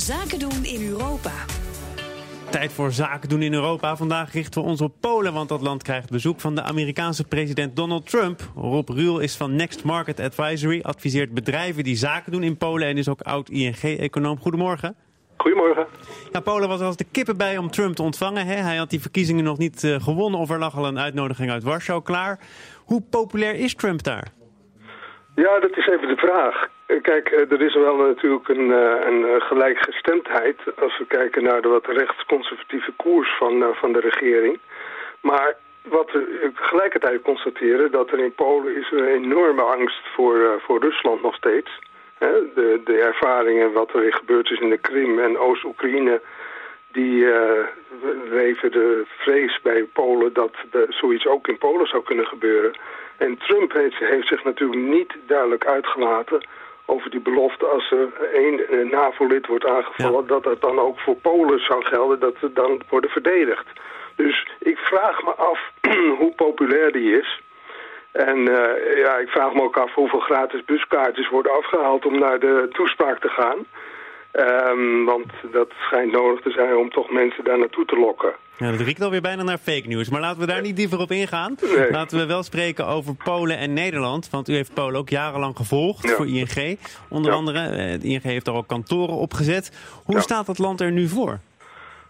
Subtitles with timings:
[0.00, 1.30] Zaken doen in Europa.
[2.50, 3.96] Tijd voor zaken doen in Europa.
[3.96, 7.76] Vandaag richten we ons op Polen, want dat land krijgt bezoek van de Amerikaanse president
[7.76, 8.40] Donald Trump.
[8.56, 12.96] Rob Ruul is van Next Market Advisory, adviseert bedrijven die zaken doen in Polen en
[12.96, 14.38] is ook oud-ING-econoom.
[14.38, 14.96] Goedemorgen.
[15.36, 15.86] Goedemorgen.
[16.32, 18.46] Ja, Polen was als de kippen bij om Trump te ontvangen.
[18.46, 18.54] Hè?
[18.54, 21.62] Hij had die verkiezingen nog niet uh, gewonnen of er lag al een uitnodiging uit
[21.62, 22.38] Warschau klaar.
[22.84, 24.32] Hoe populair is Trump daar?
[25.34, 26.68] Ja, dat is even de vraag.
[26.98, 31.68] Kijk, eh, er is wel natuurlijk een, eh, een gelijkgestemdheid als we kijken naar de
[31.68, 34.58] wat rechtsconservatieve koers van, van de regering.
[35.20, 40.80] Maar wat we tegelijkertijd constateren, dat er in Polen is een enorme angst voor, voor
[40.80, 41.70] Rusland nog steeds.
[42.18, 46.20] De, de ervaringen wat er gebeurd is in de Krim en Oost-Oekraïne...
[46.92, 47.64] die uh,
[48.30, 52.72] leven de vrees bij Polen dat de, zoiets ook in Polen zou kunnen gebeuren.
[53.16, 56.42] En Trump heeft zich natuurlijk niet duidelijk uitgelaten
[56.90, 60.26] over die belofte als er één NAVO-lid wordt aangevallen...
[60.26, 63.66] dat dat dan ook voor Polen zou gelden, dat ze dan worden verdedigd.
[64.16, 65.72] Dus ik vraag me af
[66.20, 67.40] hoe populair die is...
[68.12, 72.38] En uh, ja, ik vraag me ook af hoeveel gratis buskaartjes worden afgehaald om naar
[72.38, 73.66] de toespraak te gaan.
[74.32, 78.32] Um, want dat schijnt nodig te zijn om toch mensen daar naartoe te lokken.
[78.56, 80.10] Ja, dat riekt alweer bijna naar fake news.
[80.10, 81.54] Maar laten we daar niet dieper op ingaan.
[81.76, 81.90] Nee.
[81.90, 84.30] Laten we wel spreken over Polen en Nederland.
[84.30, 86.14] Want u heeft Polen ook jarenlang gevolgd Ja.
[86.14, 86.78] voor ING.
[87.08, 87.36] Onder Ja.
[87.38, 89.98] andere, eh, de ING heeft er ook kantoren opgezet.
[90.04, 90.20] Hoe Ja.
[90.20, 91.38] staat het land er nu voor?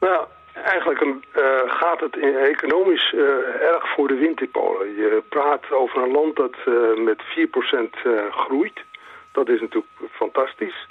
[0.00, 0.24] Nou,
[0.64, 2.16] eigenlijk een, eh, gaat het
[2.50, 3.20] economisch eh,
[3.72, 4.94] erg voor de wind in Polen.
[4.96, 6.72] Je praat over een land dat eh,
[7.04, 8.80] met 4% eh, groeit.
[9.32, 10.86] Dat is natuurlijk fantastisch.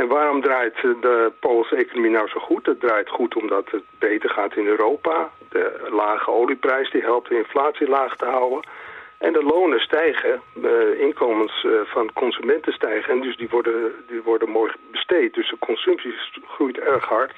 [0.00, 2.66] En waarom draait eh, de Poolse economie nou zo goed?
[2.66, 5.30] Het draait goed omdat het beter gaat in Europa.
[5.48, 8.60] De lage olieprijs die helpt de inflatie laag te houden.
[9.18, 13.12] En de lonen stijgen, de inkomens eh, van consumenten stijgen.
[13.14, 15.34] En dus die worden, die worden mooi besteed.
[15.34, 16.14] Dus de consumptie
[16.46, 17.32] groeit erg hard.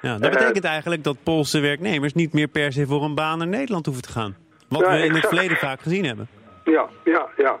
[0.00, 3.38] Ja, dat Eh, betekent eigenlijk dat Poolse werknemers niet meer per se voor een baan
[3.38, 4.36] naar Nederland hoeven te gaan.
[4.68, 6.28] Wat Ja, we in het verleden vaak gezien hebben.
[6.64, 7.58] Ja, ja, ja.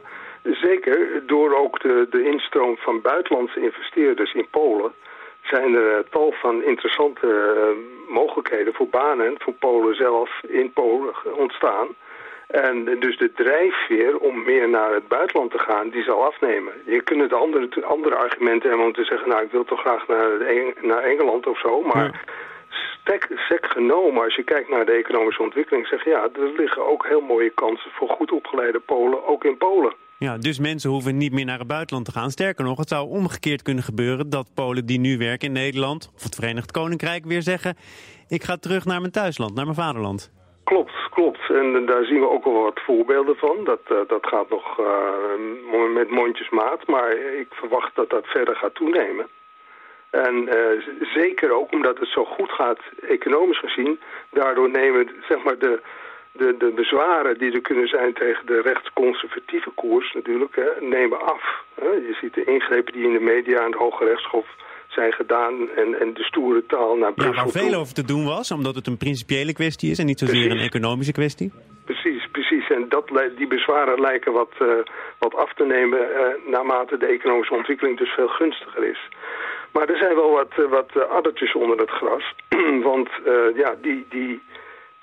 [0.52, 1.26] Zeker.
[1.26, 4.92] Door ook de, de instroom van buitenlandse investeerders in Polen...
[5.42, 11.14] zijn er eh, tal van interessante eh, mogelijkheden voor banen voor Polen zelf in Polen
[11.36, 11.88] ontstaan.
[12.46, 16.72] En dus de drijfveer om meer naar het buitenland te gaan, die zal afnemen.
[16.84, 19.28] Je kunt het andere, andere argumenten hebben om te zeggen...
[19.28, 22.24] nou, ik wil toch graag naar, Eng- naar Engeland of zo, maar...
[23.00, 26.86] Stek, sec genomen, als je kijkt naar de economische ontwikkeling, zeg je ja, er liggen
[26.86, 29.92] ook heel mooie kansen voor goed opgeleide Polen, ook in Polen.
[30.18, 32.30] Ja, dus mensen hoeven niet meer naar het buitenland te gaan.
[32.30, 36.22] Sterker nog, het zou omgekeerd kunnen gebeuren dat Polen die nu werken in Nederland of
[36.22, 37.76] het Verenigd Koninkrijk weer zeggen:
[38.28, 40.32] ik ga terug naar mijn thuisland, naar mijn vaderland.
[40.64, 41.50] Klopt, klopt.
[41.50, 43.64] En daar zien we ook wel wat voorbeelden van.
[43.64, 48.74] Dat, eh, dat gaat nog eh, met mondjesmaat, maar ik verwacht dat dat verder gaat
[48.74, 49.26] toenemen.
[50.10, 50.82] En eh,
[51.14, 54.00] zeker ook omdat het zo goed gaat, economisch gezien,
[54.30, 55.80] daardoor nemen zeg maar, de,
[56.38, 61.64] de, de bezwaren die er kunnen zijn tegen de rechtsconservatieve koers natuurlijk, hè, nemen af.
[61.74, 61.90] Hè.
[61.90, 64.46] Je ziet de ingrepen die in de media en de Hoge Rechtshof
[64.88, 67.62] zijn gedaan en, en de stoere taal naar Ja, Brussel waar toe.
[67.62, 70.58] veel over te doen was, omdat het een principiële kwestie is en niet zozeer een
[70.70, 71.52] economische kwestie.
[71.84, 72.68] Precies, precies.
[72.70, 74.66] En dat, die bezwaren lijken wat, eh,
[75.18, 79.08] wat af te nemen eh, naarmate de economische ontwikkeling dus veel gunstiger is.
[79.72, 82.34] Maar er zijn wel wat, eh, wat addertjes onder het gras.
[82.90, 83.08] Want
[83.54, 84.42] ja, die, die,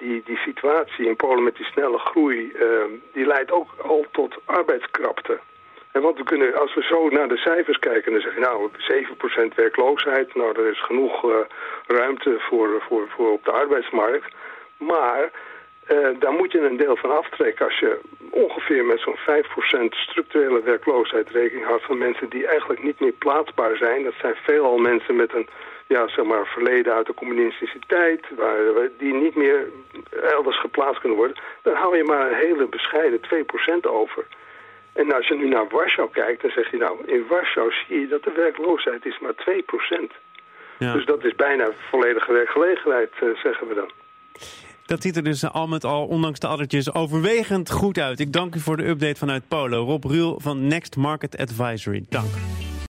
[0.04, 2.68] die, die situatie in Polen met die snelle groei, eh,
[3.14, 5.40] die leidt ook al tot arbeidskrapte.
[5.92, 8.70] En want we kunnen, als we zo naar de cijfers kijken, dan zeg je nou
[8.78, 10.36] 7% werkloosheid.
[10.36, 11.36] Nou, er is genoeg eh,
[11.88, 14.34] ruimte voor, voor, voor op de arbeidsmarkt.
[14.78, 15.32] Maar
[15.86, 18.00] eh, daar moet je een deel van aftrekken als je
[18.30, 23.76] ongeveer met zo'n 5% structurele werkloosheid rekening houdt van mensen die eigenlijk niet meer plaatsbaar
[23.76, 24.04] zijn.
[24.04, 25.48] Dat zijn veelal mensen met een
[25.96, 29.60] ja, zeg maar, verleden uit de communistische tijd, waar, die niet meer
[30.36, 31.38] elders geplaatst kunnen worden.
[31.62, 34.24] Dan hou je maar een hele bescheiden 2% over.
[34.94, 38.08] En als je nu naar Warschau kijkt, dan zeg je nou, in Warschau zie je
[38.08, 40.12] dat de werkloosheid is maar 2%.
[40.78, 40.94] Ja.
[40.94, 43.92] Dus dat is bijna volledige werkgelegenheid, eh, zeggen we dan.
[44.86, 48.20] Dat ziet er dus al met al, ondanks de addertjes, overwegend goed uit.
[48.20, 49.80] Ik dank u voor de update vanuit Polen.
[49.80, 52.06] Rob Ruul van Next Market Advisory.
[52.10, 52.32] Dank.